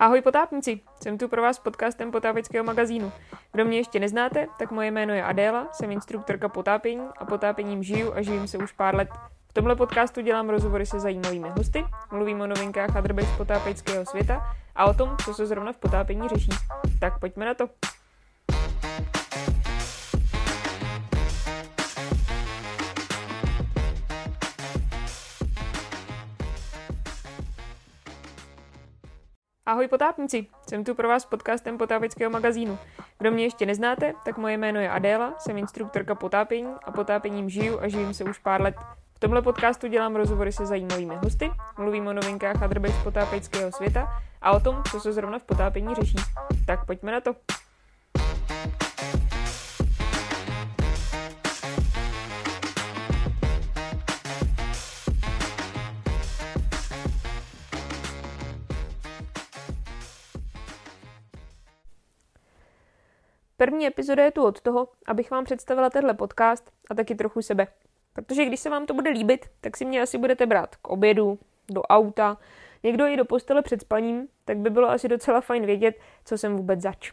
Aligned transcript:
Ahoj 0.00 0.22
potápníci, 0.22 0.80
jsem 1.02 1.18
tu 1.18 1.28
pro 1.28 1.42
vás 1.42 1.56
s 1.56 1.58
podcastem 1.58 2.10
potápěckého 2.10 2.64
magazínu. 2.64 3.12
Kdo 3.52 3.64
mě 3.64 3.76
ještě 3.76 4.00
neznáte, 4.00 4.46
tak 4.58 4.70
moje 4.70 4.90
jméno 4.90 5.14
je 5.14 5.24
Adéla, 5.24 5.68
jsem 5.72 5.90
instruktorka 5.90 6.48
potápění 6.48 7.06
a 7.18 7.24
potápěním 7.24 7.82
žiju 7.82 8.14
a 8.14 8.22
živím 8.22 8.48
se 8.48 8.58
už 8.58 8.72
pár 8.72 8.94
let. 8.94 9.08
V 9.48 9.52
tomhle 9.52 9.76
podcastu 9.76 10.20
dělám 10.20 10.48
rozhovory 10.48 10.86
se 10.86 11.00
zajímavými 11.00 11.48
hosty, 11.48 11.84
mluvím 12.12 12.40
o 12.40 12.46
novinkách 12.46 12.96
a 12.96 13.00
drbech 13.00 13.28
z 13.28 13.36
potápěckého 13.36 14.06
světa 14.06 14.42
a 14.74 14.84
o 14.84 14.94
tom, 14.94 15.16
co 15.24 15.34
se 15.34 15.46
zrovna 15.46 15.72
v 15.72 15.76
potápění 15.76 16.28
řeší. 16.28 16.50
Tak 17.00 17.18
pojďme 17.18 17.46
na 17.46 17.54
to. 17.54 17.68
Ahoj 29.68 29.88
potápníci, 29.88 30.46
jsem 30.68 30.84
tu 30.84 30.94
pro 30.94 31.08
vás 31.08 31.22
s 31.22 31.26
podcastem 31.26 31.78
potápěckého 31.78 32.30
magazínu. 32.30 32.78
Kdo 33.18 33.30
mě 33.30 33.44
ještě 33.44 33.66
neznáte, 33.66 34.12
tak 34.24 34.38
moje 34.38 34.56
jméno 34.56 34.80
je 34.80 34.90
Adéla, 34.90 35.34
jsem 35.38 35.58
instruktorka 35.58 36.14
potápění 36.14 36.74
a 36.84 36.92
potápěním 36.92 37.50
žiju 37.50 37.80
a 37.80 37.88
živím 37.88 38.14
se 38.14 38.24
už 38.24 38.38
pár 38.38 38.60
let. 38.60 38.74
V 39.14 39.18
tomhle 39.18 39.42
podcastu 39.42 39.86
dělám 39.86 40.16
rozhovory 40.16 40.52
se 40.52 40.66
zajímavými 40.66 41.14
hosty, 41.16 41.50
mluvím 41.78 42.06
o 42.06 42.12
novinkách 42.12 42.62
a 42.62 42.66
drbech 42.66 42.94
z 42.94 43.02
potápěckého 43.02 43.72
světa 43.72 44.08
a 44.42 44.50
o 44.50 44.60
tom, 44.60 44.82
co 44.90 45.00
se 45.00 45.12
zrovna 45.12 45.38
v 45.38 45.44
potápění 45.44 45.94
řeší. 45.94 46.16
Tak 46.66 46.86
pojďme 46.86 47.12
na 47.12 47.20
to. 47.20 47.34
První 63.60 63.86
epizoda 63.86 64.24
je 64.24 64.30
tu 64.30 64.44
od 64.44 64.60
toho, 64.60 64.88
abych 65.06 65.30
vám 65.30 65.44
představila 65.44 65.90
tenhle 65.90 66.14
podcast 66.14 66.70
a 66.90 66.94
taky 66.94 67.14
trochu 67.14 67.42
sebe. 67.42 67.66
Protože 68.12 68.44
když 68.44 68.60
se 68.60 68.70
vám 68.70 68.86
to 68.86 68.94
bude 68.94 69.10
líbit, 69.10 69.46
tak 69.60 69.76
si 69.76 69.84
mě 69.84 70.02
asi 70.02 70.18
budete 70.18 70.46
brát 70.46 70.76
k 70.76 70.88
obědu, 70.88 71.38
do 71.70 71.82
auta, 71.82 72.36
někdo 72.82 73.06
i 73.06 73.16
do 73.16 73.24
postele 73.24 73.62
před 73.62 73.80
spaním, 73.80 74.28
tak 74.44 74.56
by 74.56 74.70
bylo 74.70 74.90
asi 74.90 75.08
docela 75.08 75.40
fajn 75.40 75.66
vědět, 75.66 75.94
co 76.24 76.38
jsem 76.38 76.56
vůbec 76.56 76.80
zač. 76.80 77.12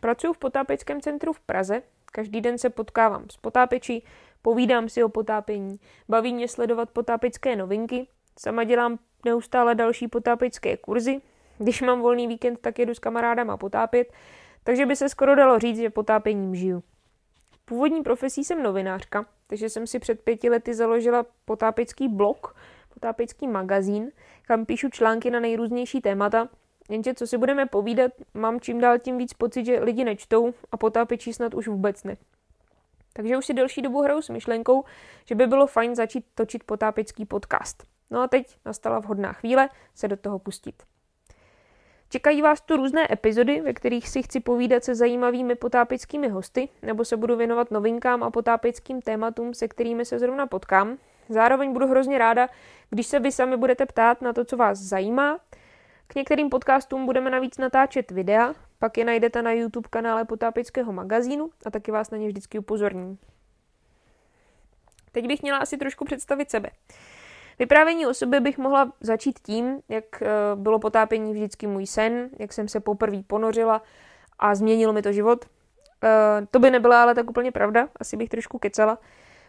Pracuji 0.00 0.32
v 0.32 0.38
potápěckém 0.38 1.00
centru 1.00 1.32
v 1.32 1.40
Praze, 1.40 1.82
každý 2.12 2.40
den 2.40 2.58
se 2.58 2.70
potkávám 2.70 3.24
s 3.30 3.36
potápěči, 3.36 4.02
povídám 4.42 4.88
si 4.88 5.04
o 5.04 5.08
potápění, 5.08 5.80
baví 6.08 6.34
mě 6.34 6.48
sledovat 6.48 6.90
potápěcké 6.90 7.56
novinky, 7.56 8.06
sama 8.38 8.64
dělám 8.64 8.98
neustále 9.24 9.74
další 9.74 10.08
potápěcké 10.08 10.76
kurzy, 10.76 11.20
když 11.58 11.82
mám 11.82 12.00
volný 12.00 12.26
víkend, 12.26 12.60
tak 12.60 12.78
jedu 12.78 12.94
s 12.94 12.98
kamarádama 12.98 13.56
potápět 13.56 14.12
takže 14.66 14.86
by 14.86 14.96
se 14.96 15.08
skoro 15.08 15.34
dalo 15.34 15.58
říct, 15.58 15.76
že 15.76 15.90
potápěním 15.90 16.54
žiju. 16.54 16.82
Původní 17.64 18.02
profesí 18.02 18.44
jsem 18.44 18.62
novinářka, 18.62 19.26
takže 19.46 19.68
jsem 19.68 19.86
si 19.86 19.98
před 19.98 20.20
pěti 20.20 20.50
lety 20.50 20.74
založila 20.74 21.26
potápěcký 21.44 22.08
blog, 22.08 22.56
potápěcký 22.94 23.46
magazín, 23.48 24.10
kam 24.42 24.66
píšu 24.66 24.88
články 24.88 25.30
na 25.30 25.40
nejrůznější 25.40 26.00
témata, 26.00 26.48
jenže 26.90 27.14
co 27.14 27.26
si 27.26 27.38
budeme 27.38 27.66
povídat, 27.66 28.12
mám 28.34 28.60
čím 28.60 28.80
dál 28.80 28.98
tím 28.98 29.18
víc 29.18 29.32
pocit, 29.32 29.64
že 29.64 29.80
lidi 29.80 30.04
nečtou 30.04 30.54
a 30.72 30.76
potápěčí 30.76 31.32
snad 31.32 31.54
už 31.54 31.68
vůbec 31.68 32.04
ne. 32.04 32.16
Takže 33.12 33.36
už 33.36 33.46
si 33.46 33.54
delší 33.54 33.82
dobu 33.82 34.02
hraju 34.02 34.22
s 34.22 34.28
myšlenkou, 34.28 34.84
že 35.24 35.34
by 35.34 35.46
bylo 35.46 35.66
fajn 35.66 35.94
začít 35.94 36.24
točit 36.34 36.64
potápěcký 36.64 37.26
podcast. 37.26 37.84
No 38.10 38.20
a 38.20 38.28
teď 38.28 38.56
nastala 38.64 38.98
vhodná 38.98 39.32
chvíle 39.32 39.68
se 39.94 40.08
do 40.08 40.16
toho 40.16 40.38
pustit. 40.38 40.82
Čekají 42.08 42.42
vás 42.42 42.60
tu 42.60 42.76
různé 42.76 43.12
epizody, 43.12 43.60
ve 43.60 43.72
kterých 43.72 44.08
si 44.08 44.22
chci 44.22 44.40
povídat 44.40 44.84
se 44.84 44.94
zajímavými 44.94 45.54
potápěckými 45.54 46.28
hosty, 46.28 46.68
nebo 46.82 47.04
se 47.04 47.16
budu 47.16 47.36
věnovat 47.36 47.70
novinkám 47.70 48.22
a 48.22 48.30
potápěckým 48.30 49.02
tématům, 49.02 49.54
se 49.54 49.68
kterými 49.68 50.04
se 50.04 50.18
zrovna 50.18 50.46
potkám. 50.46 50.98
Zároveň 51.28 51.72
budu 51.72 51.86
hrozně 51.86 52.18
ráda, 52.18 52.48
když 52.90 53.06
se 53.06 53.20
vy 53.20 53.32
sami 53.32 53.56
budete 53.56 53.86
ptát 53.86 54.22
na 54.22 54.32
to, 54.32 54.44
co 54.44 54.56
vás 54.56 54.78
zajímá. 54.78 55.40
K 56.06 56.14
některým 56.14 56.50
podcastům 56.50 57.06
budeme 57.06 57.30
navíc 57.30 57.58
natáčet 57.58 58.10
videa, 58.10 58.54
pak 58.78 58.98
je 58.98 59.04
najdete 59.04 59.42
na 59.42 59.52
YouTube 59.52 59.88
kanále 59.90 60.24
Potápěckého 60.24 60.92
magazínu 60.92 61.50
a 61.66 61.70
taky 61.70 61.90
vás 61.90 62.10
na 62.10 62.18
ně 62.18 62.28
vždycky 62.28 62.58
upozorním. 62.58 63.18
Teď 65.12 65.26
bych 65.26 65.42
měla 65.42 65.58
asi 65.58 65.76
trošku 65.76 66.04
představit 66.04 66.50
sebe. 66.50 66.70
Vyprávění 67.58 68.06
o 68.06 68.14
sobě 68.14 68.40
bych 68.40 68.58
mohla 68.58 68.92
začít 69.00 69.38
tím, 69.38 69.80
jak 69.88 70.22
eh, 70.22 70.28
bylo 70.54 70.78
potápění 70.78 71.32
vždycky 71.32 71.66
můj 71.66 71.86
sen, 71.86 72.28
jak 72.38 72.52
jsem 72.52 72.68
se 72.68 72.80
poprvé 72.80 73.22
ponořila 73.26 73.82
a 74.38 74.54
změnilo 74.54 74.92
mi 74.92 75.02
to 75.02 75.12
život. 75.12 75.44
Eh, 76.04 76.46
to 76.50 76.58
by 76.58 76.70
nebyla 76.70 77.02
ale 77.02 77.14
tak 77.14 77.30
úplně 77.30 77.52
pravda, 77.52 77.88
asi 78.00 78.16
bych 78.16 78.28
trošku 78.28 78.58
kecala, 78.58 78.98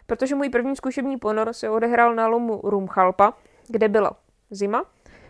protože 0.06 0.34
můj 0.34 0.48
první 0.48 0.76
zkušební 0.76 1.16
ponor 1.16 1.52
se 1.52 1.70
odehrál 1.70 2.14
na 2.14 2.26
lomu 2.26 2.60
Rumchalpa, 2.64 3.34
kde 3.68 3.88
byla 3.88 4.16
zima, 4.50 4.84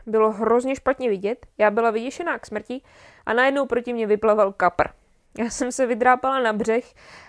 bylo 0.06 0.33
hrozně 0.33 0.77
špatně 0.77 1.09
vidět, 1.09 1.47
já 1.59 1.71
byla 1.71 1.91
vyděšená 1.91 2.39
k 2.39 2.47
smrti 2.47 2.83
a 3.27 3.33
najednou 3.33 3.66
proti 3.66 3.93
mě 3.93 4.06
vyplaval 4.06 4.53
kapr. 4.53 4.89
Já 5.39 5.50
jsem 5.50 5.72
se 5.72 5.87
vydrápala 5.87 6.41
na 6.41 6.53
břeh 6.53 6.84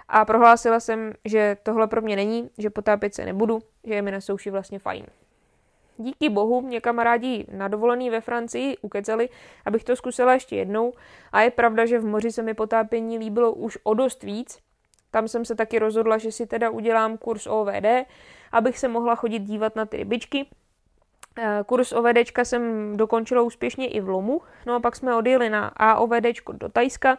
a 0.07 0.25
prohlásila 0.25 0.79
jsem, 0.79 1.13
že 1.25 1.57
tohle 1.63 1.87
pro 1.87 2.01
mě 2.01 2.15
není, 2.15 2.49
že 2.57 2.69
potápět 2.69 3.15
se 3.15 3.25
nebudu, 3.25 3.59
že 3.83 3.93
je 3.93 4.01
mi 4.01 4.11
na 4.11 4.21
souši 4.21 4.51
vlastně 4.51 4.79
fajn. 4.79 5.05
Díky 6.01 6.29
bohu 6.29 6.61
mě 6.61 6.81
kamarádi 6.81 7.45
na 7.51 7.67
dovolený 7.67 8.09
ve 8.09 8.21
Francii 8.21 8.77
ukeceli, 8.77 9.29
abych 9.65 9.83
to 9.83 9.95
zkusila 9.95 10.33
ještě 10.33 10.55
jednou. 10.55 10.93
A 11.31 11.41
je 11.41 11.51
pravda, 11.51 11.85
že 11.85 11.99
v 11.99 12.05
moři 12.05 12.31
se 12.31 12.43
mi 12.43 12.53
potápění 12.53 13.17
líbilo 13.17 13.53
už 13.53 13.77
o 13.83 13.93
dost 13.93 14.23
víc. 14.23 14.59
Tam 15.11 15.27
jsem 15.27 15.45
se 15.45 15.55
taky 15.55 15.79
rozhodla, 15.79 16.17
že 16.17 16.31
si 16.31 16.47
teda 16.47 16.69
udělám 16.69 17.17
kurz 17.17 17.47
OVD, 17.47 18.05
abych 18.51 18.79
se 18.79 18.87
mohla 18.87 19.15
chodit 19.15 19.39
dívat 19.39 19.75
na 19.75 19.85
ty 19.85 19.97
rybičky. 19.97 20.47
Eh, 21.37 21.63
kurz 21.65 21.91
OVDčka 21.91 22.45
jsem 22.45 22.93
dokončila 22.97 23.41
úspěšně 23.41 23.87
i 23.87 24.01
v 24.01 24.09
Lomu, 24.09 24.41
no 24.65 24.75
a 24.75 24.79
pak 24.79 24.95
jsme 24.95 25.15
odjeli 25.15 25.49
na 25.49 25.67
AOVDčko 25.67 26.53
do 26.53 26.69
Tajska, 26.69 27.17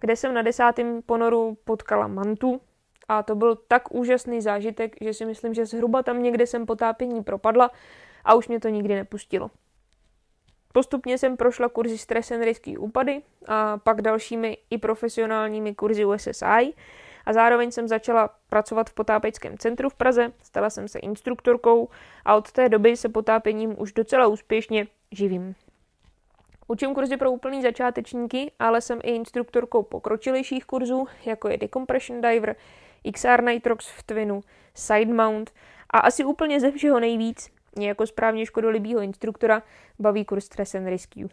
kde 0.00 0.16
jsem 0.16 0.34
na 0.34 0.42
desátém 0.42 1.02
ponoru 1.02 1.56
potkala 1.64 2.06
mantu, 2.06 2.60
a 3.08 3.22
to 3.22 3.34
byl 3.34 3.56
tak 3.68 3.94
úžasný 3.94 4.40
zážitek, 4.40 4.96
že 5.00 5.14
si 5.14 5.26
myslím, 5.26 5.54
že 5.54 5.66
zhruba 5.66 6.02
tam 6.02 6.22
někde 6.22 6.46
jsem 6.46 6.66
potápění 6.66 7.22
propadla 7.22 7.70
a 8.24 8.34
už 8.34 8.48
mě 8.48 8.60
to 8.60 8.68
nikdy 8.68 8.94
nepustilo. 8.94 9.50
Postupně 10.72 11.18
jsem 11.18 11.36
prošla 11.36 11.68
kurzy 11.68 11.98
Stress 11.98 12.30
and 12.30 12.42
Risky 12.42 12.76
úpady 12.76 13.22
a 13.46 13.78
pak 13.78 14.02
dalšími 14.02 14.58
i 14.70 14.78
profesionálními 14.78 15.74
kurzy 15.74 16.04
USSI 16.04 16.74
a 17.26 17.32
zároveň 17.32 17.70
jsem 17.70 17.88
začala 17.88 18.30
pracovat 18.48 18.90
v 18.90 18.94
potápěčském 18.94 19.58
centru 19.58 19.88
v 19.88 19.94
Praze, 19.94 20.32
stala 20.42 20.70
jsem 20.70 20.88
se 20.88 20.98
instruktorkou 20.98 21.88
a 22.24 22.36
od 22.36 22.52
té 22.52 22.68
doby 22.68 22.96
se 22.96 23.08
potápěním 23.08 23.74
už 23.80 23.92
docela 23.92 24.26
úspěšně 24.26 24.86
živím. 25.10 25.54
Učím 26.66 26.94
kurzy 26.94 27.16
pro 27.16 27.30
úplný 27.30 27.62
začátečníky, 27.62 28.52
ale 28.58 28.80
jsem 28.80 28.98
i 29.02 29.10
instruktorkou 29.10 29.82
pokročilejších 29.82 30.64
kurzů, 30.64 31.06
jako 31.24 31.48
je 31.48 31.58
Decompression 31.58 32.20
Diver, 32.20 32.56
XR 33.12 33.42
Nitrox 33.42 33.88
v 33.88 34.02
Twinu, 34.02 34.40
Side 34.74 35.14
Mount 35.14 35.50
a 35.90 35.98
asi 35.98 36.24
úplně 36.24 36.60
ze 36.60 36.70
všeho 36.70 37.00
nejvíc 37.00 37.50
mě 37.76 37.88
jako 37.88 38.06
správně 38.06 38.46
škodolibýho 38.46 39.00
instruktora 39.00 39.62
baví 39.98 40.24
kurz 40.24 40.44
Stress 40.44 40.74
and 40.74 40.86
Rescue. 40.86 41.28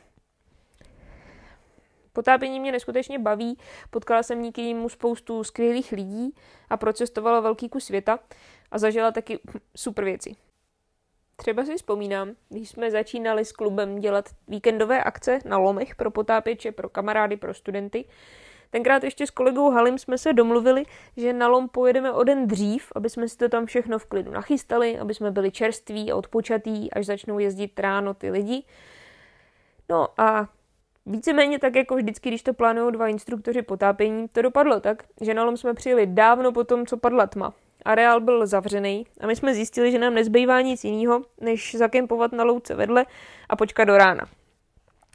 Potápění 2.13 2.59
mě 2.59 2.71
neskutečně 2.71 3.19
baví, 3.19 3.57
potkala 3.89 4.23
jsem 4.23 4.41
díky 4.41 4.61
němu 4.61 4.89
spoustu 4.89 5.43
skvělých 5.43 5.91
lidí 5.91 6.35
a 6.69 6.77
procestovala 6.77 7.39
velký 7.39 7.69
kus 7.69 7.85
světa 7.85 8.19
a 8.71 8.77
zažila 8.77 9.11
taky 9.11 9.39
super 9.75 10.05
věci. 10.05 10.35
Třeba 11.35 11.65
si 11.65 11.75
vzpomínám, 11.75 12.31
když 12.49 12.69
jsme 12.69 12.91
začínali 12.91 13.45
s 13.45 13.51
klubem 13.51 13.99
dělat 13.99 14.29
víkendové 14.47 15.03
akce 15.03 15.39
na 15.45 15.57
lomech 15.57 15.95
pro 15.95 16.11
potápěče, 16.11 16.71
pro 16.71 16.89
kamarády, 16.89 17.37
pro 17.37 17.53
studenty, 17.53 18.05
Tenkrát 18.71 19.03
ještě 19.03 19.27
s 19.27 19.31
kolegou 19.31 19.71
Halim 19.71 19.97
jsme 19.97 20.17
se 20.17 20.33
domluvili, 20.33 20.83
že 21.17 21.33
na 21.33 21.47
lom 21.47 21.69
pojedeme 21.69 22.11
o 22.11 22.23
den 22.23 22.47
dřív, 22.47 22.91
aby 22.95 23.09
jsme 23.09 23.27
si 23.27 23.37
to 23.37 23.49
tam 23.49 23.65
všechno 23.65 23.99
v 23.99 24.05
klidu 24.05 24.31
nachystali, 24.31 24.99
aby 24.99 25.13
jsme 25.13 25.31
byli 25.31 25.51
čerství 25.51 26.11
a 26.11 26.15
odpočatí, 26.15 26.93
až 26.93 27.05
začnou 27.05 27.39
jezdit 27.39 27.79
ráno 27.79 28.13
ty 28.13 28.31
lidi. 28.31 28.63
No 29.89 30.07
a 30.17 30.47
Víceméně 31.05 31.59
tak 31.59 31.75
jako 31.75 31.95
vždycky, 31.95 32.29
když 32.29 32.43
to 32.43 32.53
plánují 32.53 32.91
dva 32.91 33.07
instruktoři 33.07 33.61
potápění, 33.61 34.27
to 34.27 34.41
dopadlo 34.41 34.79
tak, 34.79 35.03
že 35.21 35.33
na 35.33 35.43
lom 35.43 35.57
jsme 35.57 35.73
přijeli 35.73 36.07
dávno 36.07 36.51
po 36.51 36.63
tom, 36.63 36.85
co 36.85 36.97
padla 36.97 37.27
tma. 37.27 37.53
Areál 37.85 38.21
byl 38.21 38.47
zavřený 38.47 39.05
a 39.19 39.27
my 39.27 39.35
jsme 39.35 39.53
zjistili, 39.53 39.91
že 39.91 39.99
nám 39.99 40.13
nezbývá 40.13 40.61
nic 40.61 40.83
jiného, 40.83 41.21
než 41.39 41.75
zakempovat 41.75 42.31
na 42.31 42.43
louce 42.43 42.75
vedle 42.75 43.05
a 43.49 43.55
počkat 43.55 43.85
do 43.85 43.97
rána. 43.97 44.25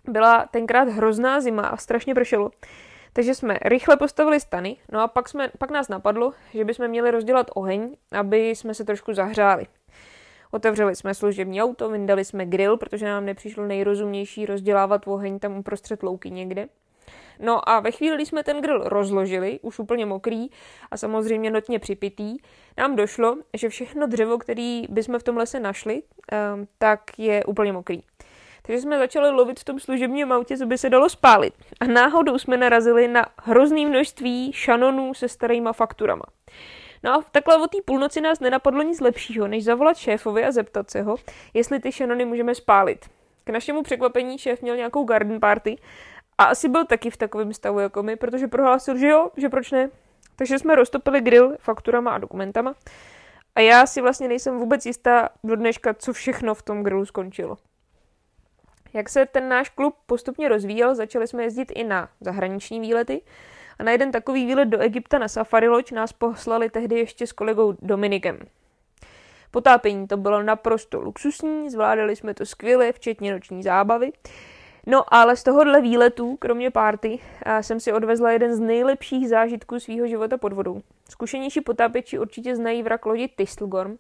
Byla 0.08 0.46
tenkrát 0.50 0.88
hrozná 0.88 1.40
zima 1.40 1.62
a 1.66 1.76
strašně 1.76 2.14
pršelo. 2.14 2.50
Takže 3.16 3.34
jsme 3.34 3.58
rychle 3.64 3.96
postavili 3.96 4.40
stany, 4.40 4.76
no 4.92 5.00
a 5.00 5.08
pak, 5.08 5.28
jsme, 5.28 5.50
pak 5.58 5.70
nás 5.70 5.88
napadlo, 5.88 6.32
že 6.54 6.64
bychom 6.64 6.88
měli 6.88 7.10
rozdělat 7.10 7.50
oheň, 7.54 7.96
aby 8.12 8.48
jsme 8.48 8.74
se 8.74 8.84
trošku 8.84 9.14
zahřáli. 9.14 9.66
Otevřeli 10.50 10.96
jsme 10.96 11.14
služební 11.14 11.62
auto, 11.62 11.90
vyndali 11.90 12.24
jsme 12.24 12.46
grill, 12.46 12.76
protože 12.76 13.06
nám 13.06 13.24
nepřišlo 13.24 13.66
nejrozumnější 13.66 14.46
rozdělávat 14.46 15.02
oheň 15.06 15.38
tam 15.38 15.56
uprostřed 15.56 16.02
louky 16.02 16.30
někde. 16.30 16.68
No 17.40 17.68
a 17.68 17.80
ve 17.80 17.90
chvíli, 17.90 18.16
kdy 18.16 18.26
jsme 18.26 18.44
ten 18.44 18.62
grill 18.62 18.82
rozložili, 18.84 19.60
už 19.62 19.78
úplně 19.78 20.06
mokrý 20.06 20.46
a 20.90 20.96
samozřejmě 20.96 21.50
notně 21.50 21.78
připitý, 21.78 22.36
nám 22.78 22.96
došlo, 22.96 23.36
že 23.54 23.68
všechno 23.68 24.06
dřevo, 24.06 24.38
který 24.38 24.86
bychom 24.88 25.18
v 25.18 25.22
tom 25.22 25.36
lese 25.36 25.60
našli, 25.60 26.02
ehm, 26.32 26.66
tak 26.78 27.18
je 27.18 27.44
úplně 27.44 27.72
mokrý. 27.72 28.02
Takže 28.66 28.80
jsme 28.80 28.98
začali 28.98 29.30
lovit 29.30 29.60
v 29.60 29.64
tom 29.64 29.80
služebním 29.80 30.32
autě, 30.32 30.58
co 30.58 30.66
by 30.66 30.78
se 30.78 30.90
dalo 30.90 31.08
spálit. 31.08 31.54
A 31.80 31.84
náhodou 31.84 32.38
jsme 32.38 32.56
narazili 32.56 33.08
na 33.08 33.26
hrozný 33.42 33.86
množství 33.86 34.52
šanonů 34.52 35.14
se 35.14 35.28
starýma 35.28 35.72
fakturama. 35.72 36.24
No 37.02 37.12
a 37.12 37.24
takhle 37.32 37.56
o 37.56 37.66
té 37.66 37.78
půlnoci 37.84 38.20
nás 38.20 38.40
nenapadlo 38.40 38.82
nic 38.82 39.00
lepšího, 39.00 39.46
než 39.46 39.64
zavolat 39.64 39.96
šéfovi 39.96 40.44
a 40.44 40.52
zeptat 40.52 40.90
se 40.90 41.02
ho, 41.02 41.16
jestli 41.54 41.80
ty 41.80 41.92
šanony 41.92 42.24
můžeme 42.24 42.54
spálit. 42.54 43.06
K 43.44 43.50
našemu 43.50 43.82
překvapení 43.82 44.38
šéf 44.38 44.62
měl 44.62 44.76
nějakou 44.76 45.04
garden 45.04 45.40
party 45.40 45.78
a 46.38 46.44
asi 46.44 46.68
byl 46.68 46.84
taky 46.84 47.10
v 47.10 47.16
takovém 47.16 47.52
stavu 47.52 47.78
jako 47.78 48.02
my, 48.02 48.16
protože 48.16 48.48
prohlásil, 48.48 48.96
že 48.96 49.08
jo, 49.08 49.30
že 49.36 49.48
proč 49.48 49.70
ne. 49.70 49.90
Takže 50.36 50.58
jsme 50.58 50.74
roztopili 50.74 51.20
grill 51.20 51.56
fakturama 51.60 52.10
a 52.10 52.18
dokumentama. 52.18 52.74
A 53.54 53.60
já 53.60 53.86
si 53.86 54.00
vlastně 54.00 54.28
nejsem 54.28 54.58
vůbec 54.58 54.86
jistá 54.86 55.28
do 55.44 55.56
dneška, 55.56 55.94
co 55.94 56.12
všechno 56.12 56.54
v 56.54 56.62
tom 56.62 56.82
grillu 56.82 57.06
skončilo. 57.06 57.56
Jak 58.94 59.08
se 59.08 59.26
ten 59.26 59.48
náš 59.48 59.68
klub 59.68 59.94
postupně 60.06 60.48
rozvíjel, 60.48 60.94
začali 60.94 61.26
jsme 61.26 61.42
jezdit 61.42 61.72
i 61.74 61.84
na 61.84 62.08
zahraniční 62.20 62.80
výlety. 62.80 63.20
A 63.78 63.82
na 63.82 63.92
jeden 63.92 64.12
takový 64.12 64.46
výlet 64.46 64.64
do 64.64 64.78
Egypta 64.78 65.18
na 65.18 65.28
Safari 65.28 65.68
Lodge 65.68 65.94
nás 65.94 66.12
poslali 66.12 66.70
tehdy 66.70 66.98
ještě 66.98 67.26
s 67.26 67.32
kolegou 67.32 67.74
Dominikem. 67.82 68.38
Potápění 69.50 70.06
to 70.08 70.16
bylo 70.16 70.42
naprosto 70.42 71.00
luxusní, 71.00 71.70
zvládali 71.70 72.16
jsme 72.16 72.34
to 72.34 72.46
skvěle, 72.46 72.92
včetně 72.92 73.32
noční 73.32 73.62
zábavy. 73.62 74.12
No 74.86 75.14
ale 75.14 75.36
z 75.36 75.42
tohohle 75.42 75.80
výletu, 75.80 76.36
kromě 76.36 76.70
párty, 76.70 77.18
jsem 77.60 77.80
si 77.80 77.92
odvezla 77.92 78.30
jeden 78.30 78.54
z 78.54 78.60
nejlepších 78.60 79.28
zážitků 79.28 79.80
svého 79.80 80.06
života 80.06 80.36
pod 80.36 80.52
vodou. 80.52 80.82
Zkušenější 81.10 81.60
potápěči 81.60 82.18
určitě 82.18 82.56
znají 82.56 82.82
vrak 82.82 83.06
lodi 83.06 83.28
Tistelgorm. 83.28 83.96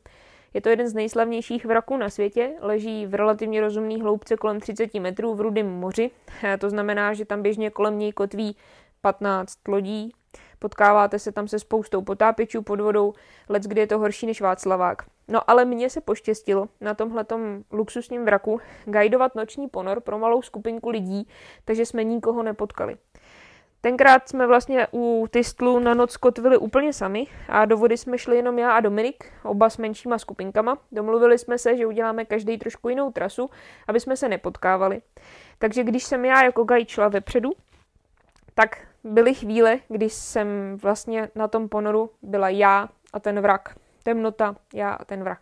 Je 0.54 0.60
to 0.60 0.68
jeden 0.68 0.88
z 0.88 0.94
nejslavnějších 0.94 1.64
vraků 1.64 1.96
na 1.96 2.10
světě, 2.10 2.52
leží 2.60 3.06
v 3.06 3.14
relativně 3.14 3.60
rozumný 3.60 4.00
hloubce 4.00 4.36
kolem 4.36 4.60
30 4.60 4.94
metrů 4.94 5.34
v 5.34 5.40
Rudém 5.40 5.70
moři. 5.70 6.10
To 6.58 6.70
znamená, 6.70 7.14
že 7.14 7.24
tam 7.24 7.42
běžně 7.42 7.70
kolem 7.70 7.98
něj 7.98 8.12
kotví 8.12 8.56
15 9.00 9.68
lodí. 9.68 10.12
Potkáváte 10.58 11.18
se 11.18 11.32
tam 11.32 11.48
se 11.48 11.58
spoustou 11.58 12.02
potápěčů 12.02 12.62
pod 12.62 12.80
vodou, 12.80 13.12
let 13.48 13.62
kdy 13.62 13.80
je 13.80 13.86
to 13.86 13.98
horší 13.98 14.26
než 14.26 14.40
Václavák. 14.40 15.02
No 15.28 15.50
ale 15.50 15.64
mně 15.64 15.90
se 15.90 16.00
poštěstilo 16.00 16.68
na 16.80 16.94
tomhletom 16.94 17.62
luxusním 17.72 18.24
vraku 18.24 18.60
guidovat 18.84 19.34
noční 19.34 19.68
ponor 19.68 20.00
pro 20.00 20.18
malou 20.18 20.42
skupinku 20.42 20.90
lidí, 20.90 21.28
takže 21.64 21.86
jsme 21.86 22.04
nikoho 22.04 22.42
nepotkali. 22.42 22.96
Tenkrát 23.86 24.28
jsme 24.28 24.46
vlastně 24.46 24.86
u 24.92 25.26
Tistlu 25.30 25.78
na 25.78 25.94
noc 25.94 26.16
kotvili 26.16 26.56
úplně 26.56 26.92
sami 26.92 27.26
a 27.48 27.64
do 27.64 27.76
vody 27.76 27.96
jsme 27.96 28.18
šli 28.18 28.36
jenom 28.36 28.58
já 28.58 28.72
a 28.72 28.80
Dominik, 28.80 29.32
oba 29.42 29.70
s 29.70 29.78
menšíma 29.78 30.18
skupinkama. 30.18 30.78
Domluvili 30.92 31.38
jsme 31.38 31.58
se, 31.58 31.76
že 31.76 31.86
uděláme 31.86 32.24
každý 32.24 32.58
trošku 32.58 32.88
jinou 32.88 33.12
trasu, 33.12 33.50
aby 33.88 34.00
jsme 34.00 34.16
se 34.16 34.28
nepotkávali. 34.28 35.02
Takže 35.58 35.84
když 35.84 36.04
jsem 36.04 36.24
já 36.24 36.42
jako 36.42 36.64
guide 36.64 36.88
šla 36.88 37.08
vepředu, 37.08 37.52
tak 38.54 38.86
byly 39.04 39.34
chvíle, 39.34 39.78
kdy 39.88 40.10
jsem 40.10 40.78
vlastně 40.82 41.28
na 41.34 41.48
tom 41.48 41.68
ponoru 41.68 42.10
byla 42.22 42.48
já 42.48 42.88
a 43.12 43.20
ten 43.20 43.40
vrak. 43.40 43.76
Temnota, 44.02 44.56
já 44.74 44.90
a 44.90 45.04
ten 45.04 45.22
vrak. 45.22 45.40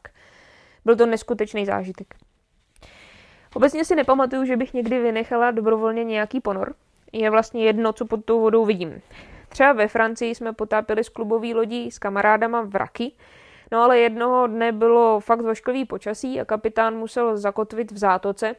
Byl 0.85 0.97
to 0.97 1.07
neskutečný 1.07 1.67
zážitek. 1.67 2.15
Obecně 3.55 3.85
si 3.85 3.95
nepamatuju, 3.95 4.45
že 4.45 4.57
bych 4.57 4.75
někdy 4.75 4.99
vynechala 4.99 5.51
dobrovolně 5.51 6.05
nějaký 6.05 6.41
ponor. 6.41 6.75
Je 7.17 7.31
vlastně 7.31 7.65
jedno, 7.65 7.93
co 7.93 8.07
pod 8.07 8.25
tou 8.25 8.41
vodou 8.41 8.65
vidím. 8.65 9.03
Třeba 9.49 9.73
ve 9.73 9.89
Francii 9.89 10.35
jsme 10.35 10.53
potápili 10.53 11.05
z 11.05 11.09
klubový 11.09 11.55
lodí 11.55 11.91
s 11.91 11.99
kamarádama 11.99 12.63
vraky, 12.63 13.13
no 13.73 13.83
ale 13.83 13.99
jednoho 13.99 14.47
dne 14.47 14.73
bylo 14.73 15.21
fakt 15.21 15.41
vošklivý 15.41 15.85
počasí 15.85 16.41
a 16.41 16.45
kapitán 16.45 16.97
musel 16.97 17.37
zakotvit 17.37 17.93
v 17.93 17.99
zátoce 17.99 18.57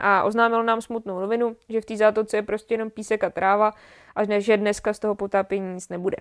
a 0.00 0.22
oznámil 0.22 0.62
nám 0.64 0.80
smutnou 0.80 1.20
novinu, 1.20 1.56
že 1.68 1.80
v 1.80 1.84
té 1.84 1.96
zátoce 1.96 2.36
je 2.36 2.42
prostě 2.42 2.74
jenom 2.74 2.90
písek 2.90 3.24
a 3.24 3.30
tráva 3.30 3.72
a 4.16 4.40
že 4.40 4.56
dneska 4.56 4.92
z 4.92 4.98
toho 4.98 5.14
potápění 5.14 5.74
nic 5.74 5.88
nebude. 5.88 6.16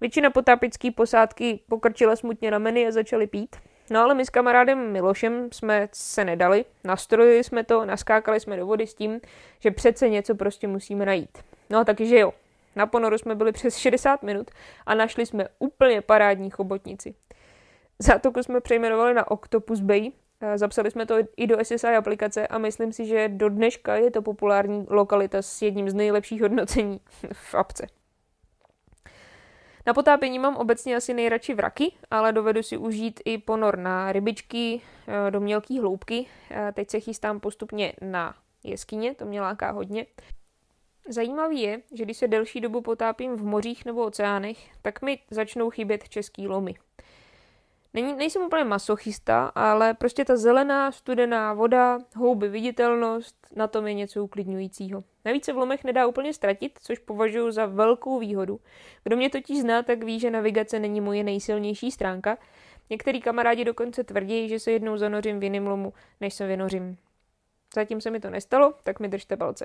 Většina 0.00 0.30
potápické 0.30 0.90
posádky 0.90 1.60
pokrčila 1.68 2.16
smutně 2.16 2.50
rameny 2.50 2.86
a 2.86 2.90
začali 2.90 3.26
pít. 3.26 3.56
No 3.90 4.00
ale 4.00 4.14
my 4.14 4.26
s 4.26 4.30
kamarádem 4.30 4.92
Milošem 4.92 5.48
jsme 5.52 5.88
se 5.92 6.24
nedali, 6.24 6.64
nastrojili 6.84 7.44
jsme 7.44 7.64
to, 7.64 7.84
naskákali 7.84 8.40
jsme 8.40 8.56
do 8.56 8.66
vody 8.66 8.86
s 8.86 8.94
tím, 8.94 9.20
že 9.60 9.70
přece 9.70 10.08
něco 10.08 10.34
prostě 10.34 10.68
musíme 10.68 11.06
najít. 11.06 11.38
No 11.70 11.78
a 11.78 11.84
taky, 11.84 12.06
že 12.06 12.18
jo. 12.18 12.32
Na 12.76 12.86
ponoru 12.86 13.18
jsme 13.18 13.34
byli 13.34 13.52
přes 13.52 13.76
60 13.76 14.22
minut 14.22 14.50
a 14.86 14.94
našli 14.94 15.26
jsme 15.26 15.48
úplně 15.58 16.00
parádní 16.00 16.50
chobotnici. 16.50 17.14
Zátoku 17.98 18.42
jsme 18.42 18.60
přejmenovali 18.60 19.14
na 19.14 19.30
Octopus 19.30 19.80
Bay, 19.80 20.12
zapsali 20.56 20.90
jsme 20.90 21.06
to 21.06 21.14
i 21.36 21.46
do 21.46 21.64
SSI 21.64 21.86
aplikace 21.86 22.46
a 22.46 22.58
myslím 22.58 22.92
si, 22.92 23.06
že 23.06 23.28
do 23.28 23.48
dneška 23.48 23.94
je 23.94 24.10
to 24.10 24.22
populární 24.22 24.86
lokalita 24.90 25.42
s 25.42 25.62
jedním 25.62 25.90
z 25.90 25.94
nejlepších 25.94 26.42
hodnocení 26.42 27.00
v 27.32 27.54
apce. 27.54 27.86
Na 29.86 29.94
potápění 29.94 30.38
mám 30.38 30.56
obecně 30.56 30.96
asi 30.96 31.14
nejradši 31.14 31.54
vraky, 31.54 31.92
ale 32.10 32.32
dovedu 32.32 32.62
si 32.62 32.76
užít 32.76 33.20
i 33.24 33.38
ponor 33.38 33.78
na 33.78 34.12
rybičky 34.12 34.80
eh, 35.06 35.30
do 35.30 35.40
mělké 35.40 35.80
hloubky. 35.80 36.26
Eh, 36.50 36.72
teď 36.72 36.90
se 36.90 37.00
chystám 37.00 37.40
postupně 37.40 37.92
na 38.00 38.34
jeskyně, 38.64 39.14
to 39.14 39.24
mě 39.24 39.40
láká 39.40 39.70
hodně. 39.70 40.06
Zajímavý 41.08 41.60
je, 41.60 41.80
že 41.92 42.04
když 42.04 42.16
se 42.16 42.28
delší 42.28 42.60
dobu 42.60 42.80
potápím 42.80 43.36
v 43.36 43.44
mořích 43.44 43.84
nebo 43.84 44.04
oceánech, 44.04 44.58
tak 44.82 45.02
mi 45.02 45.18
začnou 45.30 45.70
chybět 45.70 46.08
český 46.08 46.48
lomy. 46.48 46.74
Není, 47.94 48.14
nejsem 48.14 48.42
úplně 48.42 48.64
masochista, 48.64 49.52
ale 49.54 49.94
prostě 49.94 50.24
ta 50.24 50.36
zelená, 50.36 50.92
studená 50.92 51.52
voda, 51.52 51.98
houby, 52.16 52.48
viditelnost, 52.48 53.36
na 53.56 53.66
tom 53.66 53.86
je 53.86 53.94
něco 53.94 54.24
uklidňujícího. 54.24 55.04
Navíc 55.24 55.44
se 55.44 55.52
v 55.52 55.56
lomech 55.56 55.84
nedá 55.84 56.06
úplně 56.06 56.32
ztratit, 56.32 56.78
což 56.82 56.98
považuji 56.98 57.50
za 57.50 57.66
velkou 57.66 58.18
výhodu. 58.18 58.60
Kdo 59.04 59.16
mě 59.16 59.30
totiž 59.30 59.60
zná, 59.60 59.82
tak 59.82 60.04
ví, 60.04 60.20
že 60.20 60.30
navigace 60.30 60.78
není 60.78 61.00
moje 61.00 61.24
nejsilnější 61.24 61.90
stránka. 61.90 62.38
Některý 62.90 63.20
kamarádi 63.20 63.64
dokonce 63.64 64.04
tvrdí, 64.04 64.48
že 64.48 64.58
se 64.60 64.72
jednou 64.72 64.96
zanořím 64.96 65.40
v 65.40 65.42
jiném 65.42 65.66
lomu, 65.66 65.92
než 66.20 66.34
se 66.34 66.46
vynořím. 66.46 66.96
Zatím 67.74 68.00
se 68.00 68.10
mi 68.10 68.20
to 68.20 68.30
nestalo, 68.30 68.74
tak 68.82 69.00
mi 69.00 69.08
držte 69.08 69.36
palce. 69.36 69.64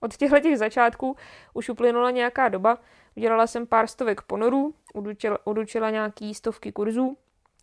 Od 0.00 0.16
těchto 0.16 0.40
těch 0.40 0.58
začátků 0.58 1.16
už 1.54 1.68
uplynula 1.68 2.10
nějaká 2.10 2.48
doba, 2.48 2.78
udělala 3.16 3.46
jsem 3.46 3.66
pár 3.66 3.86
stovek 3.86 4.22
ponorů, 4.22 4.74
udučila, 4.94 5.38
udučila 5.46 5.90
nějaký 5.90 6.34
stovky 6.34 6.72
kurzů, 6.72 7.16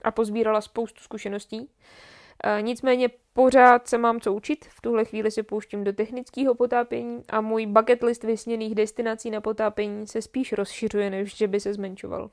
a 0.06 0.12
pozbírala 0.12 0.62
spoustu 0.62 1.02
zkušeností. 1.02 1.70
E, 2.44 2.62
nicméně 2.62 3.10
pořád 3.34 3.88
se 3.88 3.98
mám 3.98 4.20
co 4.20 4.34
učit, 4.34 4.66
v 4.66 4.82
tuhle 4.82 5.06
chvíli 5.06 5.32
se 5.32 5.44
pouštím 5.44 5.84
do 5.84 5.94
technického 5.94 6.56
potápění 6.56 7.24
a 7.30 7.42
můj 7.42 7.66
bucket 7.66 8.04
list 8.04 8.24
vysněných 8.24 8.76
destinací 8.76 9.30
na 9.30 9.42
potápění 9.42 10.08
se 10.08 10.22
spíš 10.22 10.54
rozšiřuje, 10.54 11.10
než 11.10 11.38
že 11.38 11.48
by 11.48 11.60
se 11.60 11.74
zmenšoval. 11.74 12.32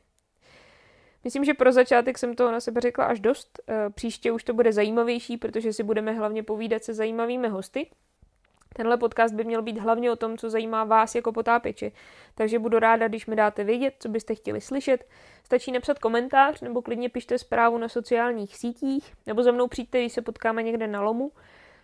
Myslím, 1.25 1.45
že 1.45 1.55
pro 1.55 1.73
začátek 1.73 2.19
jsem 2.19 2.35
to 2.35 2.53
na 2.53 2.61
sebe 2.61 2.81
řekla 2.81 3.05
až 3.05 3.21
dost. 3.21 3.61
E, 3.69 3.91
příště 3.91 4.33
už 4.33 4.45
to 4.45 4.55
bude 4.55 4.73
zajímavější, 4.73 5.37
protože 5.37 5.73
si 5.73 5.83
budeme 5.83 6.13
hlavně 6.13 6.43
povídat 6.43 6.85
se 6.85 6.95
zajímavými 6.95 7.49
hosty, 7.49 7.91
Tenhle 8.73 8.97
podcast 8.97 9.35
by 9.35 9.45
měl 9.45 9.63
být 9.63 9.79
hlavně 9.79 10.11
o 10.11 10.17
tom, 10.17 10.39
co 10.39 10.51
zajímá 10.51 10.85
vás 10.85 11.15
jako 11.15 11.33
potápěče, 11.33 11.91
takže 12.35 12.59
budu 12.59 12.79
ráda, 12.79 13.09
když 13.09 13.27
mi 13.27 13.37
dáte 13.37 13.65
vědět, 13.65 13.95
co 13.99 14.09
byste 14.09 14.35
chtěli 14.35 14.61
slyšet. 14.61 15.09
Stačí 15.45 15.73
napsat 15.73 15.99
komentář 15.99 16.61
nebo 16.61 16.83
klidně 16.83 17.09
pište 17.09 17.39
zprávu 17.39 17.79
na 17.79 17.89
sociálních 17.89 18.57
sítích, 18.57 19.15
nebo 19.27 19.43
za 19.43 19.53
mnou 19.53 19.69
přijďte, 19.69 20.01
když 20.01 20.13
se 20.13 20.23
potkáme 20.23 20.63
někde 20.63 20.87
na 20.87 21.03
lomu. 21.03 21.33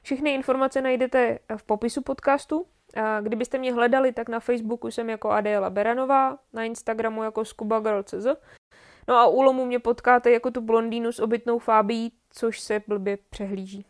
Všechny 0.02 0.34
informace 0.34 0.80
najdete 0.80 1.38
v 1.56 1.62
popisu 1.62 2.02
podcastu. 2.02 2.66
Kdybyste 3.20 3.58
mě 3.58 3.72
hledali, 3.72 4.12
tak 4.12 4.28
na 4.28 4.40
Facebooku 4.40 4.90
jsem 4.90 5.10
jako 5.10 5.30
Adéla 5.30 5.70
Beranová, 5.70 6.38
na 6.52 6.64
Instagramu 6.64 7.22
jako 7.22 7.44
ScubaGirl.cz. 7.44 8.26
No 9.08 9.16
a 9.16 9.26
u 9.26 9.42
lomu 9.42 9.64
mě 9.64 9.78
potkáte 9.78 10.30
jako 10.30 10.50
tu 10.50 10.60
blondýnu 10.60 11.12
s 11.12 11.20
obytnou 11.20 11.58
fábí, 11.58 12.12
což 12.30 12.60
se 12.60 12.82
blbě 12.86 13.18
přehlíží. 13.30 13.86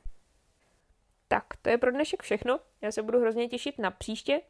Tak, 1.29 1.45
to 1.63 1.71
je 1.71 1.79
pro 1.79 1.91
dnešek 1.91 2.23
všechno. 2.23 2.61
Já 2.83 2.93
se 2.93 3.03
budu 3.03 3.21
hrozně 3.21 3.49
těšit 3.49 3.79
na 3.79 3.91
příště. 3.91 4.41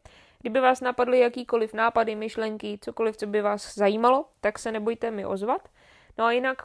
Kdyby 0.41 0.61
vás 0.61 0.81
napadly 0.81 1.19
jakýkoliv 1.19 1.75
nápady, 1.75 2.15
myšlenky, 2.15 2.79
cokoliv, 2.81 3.17
co 3.17 3.27
by 3.27 3.43
vás 3.43 3.75
zajímalo, 3.75 4.29
tak 4.41 4.59
se 4.59 4.73
nebojte 4.73 5.11
mi 5.11 5.27
ozvat. 5.27 5.69
No 6.19 6.25
a 6.25 6.33
jinak 6.33 6.63